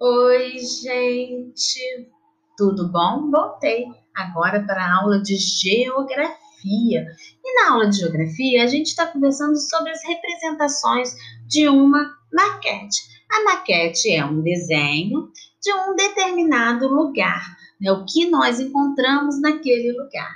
Oi, 0.00 0.58
gente! 0.58 2.10
Tudo 2.58 2.90
bom? 2.90 3.30
Voltei 3.30 3.86
agora 4.12 4.60
para 4.66 4.84
a 4.84 5.00
aula 5.00 5.22
de 5.22 5.36
geografia. 5.36 7.06
E 7.44 7.54
na 7.54 7.70
aula 7.70 7.88
de 7.88 7.98
geografia, 7.98 8.64
a 8.64 8.66
gente 8.66 8.88
está 8.88 9.06
conversando 9.06 9.56
sobre 9.56 9.92
as 9.92 10.00
representações 10.04 11.14
de 11.46 11.68
uma 11.68 12.12
maquete. 12.32 13.02
A 13.30 13.44
maquete 13.44 14.10
é 14.10 14.24
um 14.24 14.42
desenho 14.42 15.30
de 15.62 15.72
um 15.72 15.94
determinado 15.94 16.88
lugar, 16.88 17.56
né? 17.80 17.92
o 17.92 18.04
que 18.04 18.28
nós 18.28 18.58
encontramos 18.58 19.40
naquele 19.40 19.92
lugar. 19.92 20.34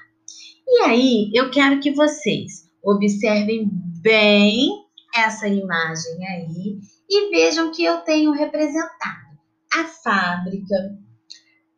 E 0.69 0.83
aí, 0.83 1.31
eu 1.35 1.51
quero 1.51 1.81
que 1.81 1.91
vocês 1.91 2.71
observem 2.81 3.69
bem 4.01 4.71
essa 5.13 5.49
imagem 5.49 6.27
aí 6.29 6.79
e 7.11 7.31
vejam 7.31 7.73
que 7.73 7.85
eu 7.85 7.99
tenho 8.03 8.31
representado 8.31 9.28
a 9.73 9.85
fábrica, 9.85 10.99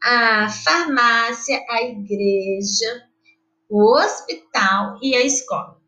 a 0.03 0.49
farmácia, 0.49 1.65
a 1.69 1.83
igreja, 1.83 3.05
o 3.69 3.97
hospital 3.97 4.99
e 5.03 5.15
a 5.15 5.25
escola. 5.25 5.81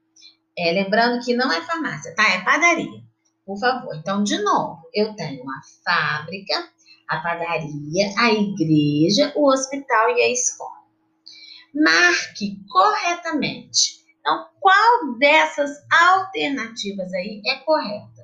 É, 0.56 0.72
lembrando 0.72 1.24
que 1.24 1.34
não 1.34 1.50
é 1.50 1.60
farmácia, 1.62 2.14
tá? 2.14 2.28
É 2.28 2.42
padaria. 2.42 3.02
Por 3.44 3.58
favor. 3.58 3.96
Então, 3.96 4.22
de 4.22 4.38
novo, 4.42 4.82
eu 4.94 5.14
tenho 5.16 5.42
a 5.48 5.60
fábrica, 5.84 6.70
a 7.08 7.18
padaria, 7.18 8.12
a 8.18 8.30
igreja, 8.32 9.32
o 9.34 9.50
hospital 9.50 10.16
e 10.16 10.22
a 10.22 10.30
escola. 10.30 10.82
Marque 11.74 12.58
corretamente. 12.68 14.02
Então, 14.20 14.46
qual 14.60 15.18
dessas 15.18 15.70
alternativas 15.90 17.12
aí 17.14 17.42
é 17.46 17.56
correta? 17.56 18.21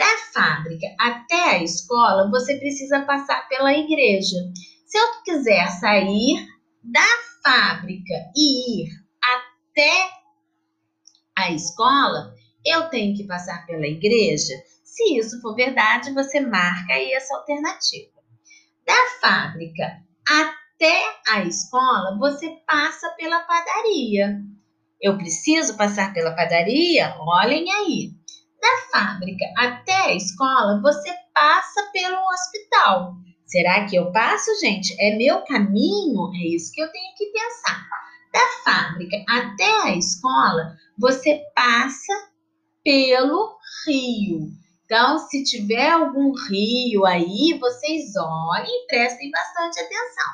Da 0.00 0.16
fábrica 0.32 0.86
até 0.98 1.56
a 1.56 1.62
escola, 1.62 2.30
você 2.30 2.56
precisa 2.56 3.02
passar 3.02 3.46
pela 3.48 3.74
igreja. 3.74 4.36
Se 4.86 4.96
eu 4.96 5.22
quiser 5.22 5.68
sair 5.72 6.48
da 6.82 7.06
fábrica 7.44 8.14
e 8.34 8.84
ir 8.84 8.88
até 9.22 10.10
a 11.36 11.50
escola, 11.50 12.32
eu 12.64 12.88
tenho 12.88 13.14
que 13.14 13.26
passar 13.26 13.66
pela 13.66 13.86
igreja. 13.86 14.54
Se 14.82 15.18
isso 15.18 15.38
for 15.42 15.54
verdade, 15.54 16.14
você 16.14 16.40
marca 16.40 16.94
aí 16.94 17.12
essa 17.12 17.36
alternativa. 17.36 18.20
Da 18.86 18.96
fábrica 19.20 19.84
até 20.26 20.98
a 21.28 21.44
escola, 21.44 22.18
você 22.18 22.56
passa 22.66 23.10
pela 23.18 23.40
padaria. 23.40 24.40
Eu 24.98 25.18
preciso 25.18 25.76
passar 25.76 26.14
pela 26.14 26.34
padaria? 26.34 27.14
Olhem 27.18 27.70
aí. 27.70 28.19
Da 28.60 28.76
fábrica 28.92 29.44
até 29.56 29.92
a 29.92 30.14
escola, 30.14 30.80
você 30.82 31.10
passa 31.34 31.90
pelo 31.92 32.18
hospital. 32.32 33.14
Será 33.46 33.86
que 33.86 33.96
eu 33.96 34.12
passo, 34.12 34.50
gente? 34.60 34.94
É 35.00 35.16
meu 35.16 35.42
caminho? 35.44 36.30
É 36.34 36.46
isso 36.54 36.72
que 36.72 36.80
eu 36.80 36.90
tenho 36.92 37.14
que 37.16 37.26
pensar. 37.26 37.88
Da 38.32 38.46
fábrica 38.64 39.16
até 39.28 39.88
a 39.88 39.96
escola, 39.96 40.76
você 40.98 41.42
passa 41.54 42.30
pelo 42.84 43.56
rio. 43.86 44.48
Então, 44.84 45.18
se 45.18 45.42
tiver 45.44 45.90
algum 45.90 46.32
rio 46.48 47.06
aí, 47.06 47.56
vocês 47.60 48.12
olhem 48.16 48.66
e 48.66 48.86
prestem 48.86 49.30
bastante 49.30 49.80
atenção, 49.80 50.32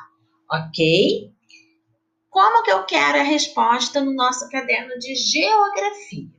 ok? 0.51 1.31
Como 2.29 2.63
que 2.63 2.71
eu 2.71 2.83
quero 2.85 3.19
a 3.19 3.23
resposta 3.23 4.01
no 4.01 4.13
nosso 4.13 4.49
caderno 4.49 4.97
de 4.99 5.15
geografia? 5.15 6.36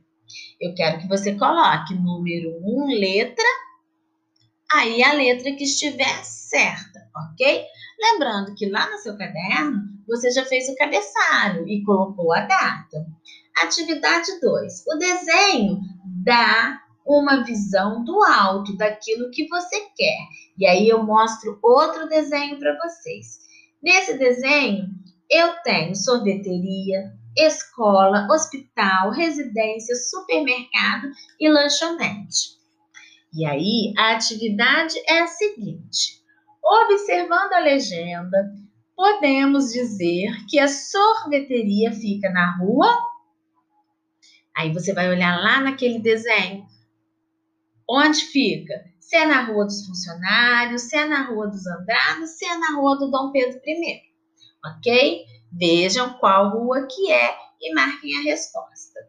Eu 0.59 0.73
quero 0.75 0.99
que 0.99 1.07
você 1.07 1.35
coloque 1.35 1.93
número 1.95 2.49
1, 2.49 2.61
um, 2.63 2.87
letra, 2.87 3.45
aí 4.71 5.01
a 5.01 5.13
letra 5.13 5.55
que 5.55 5.63
estiver 5.63 6.23
certa, 6.23 6.99
ok? 7.15 7.65
Lembrando 7.99 8.53
que 8.55 8.69
lá 8.69 8.89
no 8.91 8.97
seu 8.97 9.17
caderno 9.17 9.81
você 10.07 10.31
já 10.31 10.45
fez 10.45 10.67
o 10.67 10.75
cabeçalho 10.75 11.67
e 11.67 11.83
colocou 11.83 12.33
a 12.33 12.41
data. 12.41 13.05
Atividade 13.63 14.39
2. 14.41 14.83
O 14.87 14.97
desenho 14.97 15.79
dá 16.23 16.81
uma 17.05 17.43
visão 17.43 18.03
do 18.03 18.21
alto 18.23 18.75
daquilo 18.77 19.31
que 19.31 19.47
você 19.47 19.79
quer. 19.95 20.27
E 20.57 20.67
aí 20.67 20.87
eu 20.87 21.03
mostro 21.03 21.57
outro 21.63 22.07
desenho 22.07 22.59
para 22.59 22.77
vocês. 22.77 23.39
Nesse 23.81 24.17
desenho, 24.17 24.85
eu 25.29 25.53
tenho 25.63 25.95
sorveteria, 25.95 27.13
escola, 27.45 28.27
hospital, 28.29 29.11
residência, 29.11 29.95
supermercado 29.95 31.09
e 31.39 31.49
lanchonete. 31.49 32.59
E 33.33 33.45
aí, 33.45 33.93
a 33.97 34.13
atividade 34.13 34.95
é 35.07 35.21
a 35.21 35.27
seguinte: 35.27 36.21
observando 36.63 37.53
a 37.53 37.59
legenda, 37.59 38.51
podemos 38.95 39.71
dizer 39.71 40.31
que 40.49 40.59
a 40.59 40.67
sorveteria 40.67 41.91
fica 41.91 42.29
na 42.29 42.57
rua. 42.57 42.87
Aí 44.55 44.73
você 44.73 44.93
vai 44.93 45.09
olhar 45.09 45.39
lá 45.39 45.61
naquele 45.61 45.99
desenho. 45.99 46.65
Onde 47.89 48.19
fica? 48.25 48.73
Se 48.99 49.15
é 49.15 49.25
na 49.25 49.45
rua 49.45 49.65
dos 49.65 49.85
funcionários, 49.87 50.83
se 50.83 50.95
é 50.95 51.05
na 51.05 51.23
rua 51.23 51.47
dos 51.47 51.65
Andrados, 51.65 52.31
se 52.31 52.45
é 52.45 52.57
na 52.57 52.75
rua 52.75 52.97
do 52.97 53.09
Dom 53.09 53.31
Pedro 53.31 53.59
I. 53.65 54.01
Ok? 54.63 55.25
Vejam 55.51 56.13
qual 56.19 56.51
rua 56.51 56.87
que 56.87 57.11
é 57.11 57.35
e 57.61 57.73
marquem 57.73 58.17
a 58.17 58.21
resposta. 58.21 58.99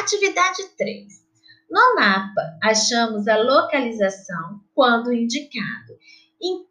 Atividade 0.00 0.62
3. 0.76 1.06
No 1.70 1.94
mapa, 1.94 2.58
achamos 2.62 3.26
a 3.28 3.36
localização 3.36 4.60
quando 4.74 5.12
indicado. 5.12 5.98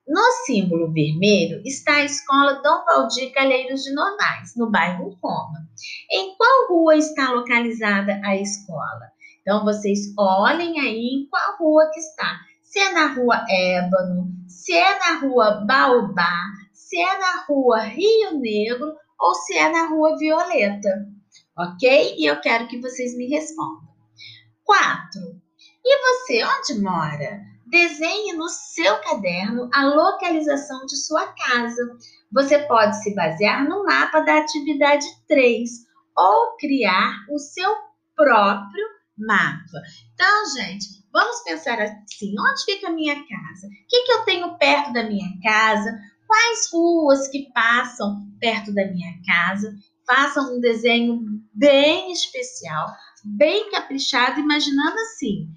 No 0.08 0.22
símbolo 0.46 0.94
vermelho 0.94 1.62
está 1.66 1.96
a 1.96 2.06
escola 2.06 2.62
Dom 2.64 2.86
Valdir 2.86 3.34
Calheiros 3.34 3.84
de 3.84 3.94
Novaes, 3.94 4.56
no 4.56 4.72
bairro 4.72 5.18
Roma. 5.22 5.68
Em 6.10 6.34
qual 6.38 6.70
rua 6.70 6.96
está 6.96 7.32
localizada 7.32 8.22
a 8.24 8.36
escola? 8.38 9.12
Então, 9.42 9.66
vocês 9.66 10.14
olhem 10.18 10.80
aí 10.80 11.08
em 11.08 11.28
qual 11.30 11.58
rua 11.58 11.90
que 11.94 12.00
está. 12.00 12.40
Se 12.64 12.80
é 12.80 12.94
na 12.94 13.08
rua 13.14 13.46
Ébano, 13.50 14.32
se 14.48 14.74
é 14.74 14.98
na 15.00 15.20
rua 15.20 15.66
Baobá, 15.66 16.46
se 16.74 16.98
é 16.98 17.20
na 17.20 17.44
rua 17.44 17.82
Rio 17.82 18.40
Negro 18.40 18.96
ou 19.20 19.34
se 19.34 19.58
é 19.58 19.70
na 19.70 19.88
rua 19.88 20.18
Violeta, 20.18 21.08
ok? 21.58 22.16
E 22.18 22.26
eu 22.26 22.40
quero 22.40 22.68
que 22.68 22.80
vocês 22.80 23.16
me 23.16 23.28
respondam. 23.28 23.88
4. 24.64 25.22
E 25.84 26.00
você, 26.02 26.44
onde 26.44 26.82
mora? 26.82 27.42
Desenhe 27.66 28.34
no 28.34 28.48
seu 28.48 29.00
caderno 29.02 29.70
a 29.74 29.86
localização 29.86 30.86
de 30.86 30.96
sua 30.98 31.28
casa. 31.28 31.82
Você 32.32 32.60
pode 32.60 33.02
se 33.02 33.14
basear 33.16 33.68
no 33.68 33.84
mapa 33.84 34.22
da 34.22 34.40
atividade 34.40 35.06
3 35.28 35.70
ou 36.16 36.58
criar 36.58 37.26
o 37.30 37.38
seu 37.38 37.74
próprio 38.16 38.86
mapa. 39.18 39.82
Então, 40.14 40.46
gente, 40.56 40.86
vamos 41.12 41.42
pensar 41.44 41.80
assim: 41.80 42.34
onde 42.40 42.66
fica 42.66 42.88
a 42.88 42.94
minha 42.94 43.16
casa? 43.16 43.68
O 43.68 43.88
que, 43.88 44.04
que 44.04 44.12
eu 44.12 44.26
tenho 44.26 44.58
perto 44.58 44.94
da 44.94 45.04
minha 45.04 45.30
casa? 45.42 45.92
Quais 46.28 46.70
ruas 46.72 47.28
que 47.30 47.52
passam 47.54 48.28
perto 48.40 48.74
da 48.74 48.86
minha 48.86 49.14
casa. 49.26 49.74
Façam 50.06 50.56
um 50.56 50.60
desenho 50.60 51.20
bem 51.54 52.12
especial, 52.12 52.88
bem 53.24 53.70
caprichado, 53.72 54.40
imaginando 54.40 54.98
assim: 55.00 55.48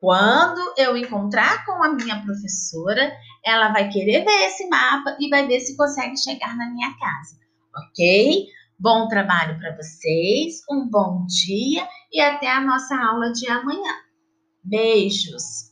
quando 0.00 0.74
eu 0.76 0.96
encontrar 0.96 1.64
com 1.64 1.82
a 1.82 1.92
minha 1.92 2.22
professora, 2.22 3.12
ela 3.44 3.72
vai 3.72 3.88
querer 3.88 4.24
ver 4.24 4.46
esse 4.46 4.68
mapa 4.68 5.16
e 5.18 5.28
vai 5.28 5.46
ver 5.46 5.60
se 5.60 5.76
consegue 5.76 6.16
chegar 6.16 6.56
na 6.56 6.70
minha 6.70 6.90
casa, 6.98 7.36
ok? 7.76 8.46
Bom 8.78 9.08
trabalho 9.08 9.58
para 9.58 9.74
vocês, 9.74 10.62
um 10.70 10.88
bom 10.88 11.26
dia 11.26 11.88
e 12.12 12.20
até 12.20 12.48
a 12.48 12.60
nossa 12.60 12.96
aula 12.96 13.32
de 13.32 13.48
amanhã. 13.48 13.92
Beijos! 14.62 15.67